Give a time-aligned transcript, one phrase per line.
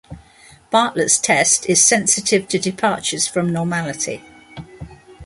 [0.71, 4.23] Bartlett's test is sensitive to departures from normality.